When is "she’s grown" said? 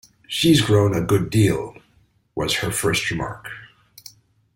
0.27-0.95